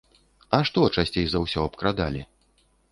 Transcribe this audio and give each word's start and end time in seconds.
А 0.57 0.59
што 0.69 0.87
часцей 0.95 1.29
за 1.35 1.43
ўсё 1.45 1.59
абкрадалі? 1.69 2.27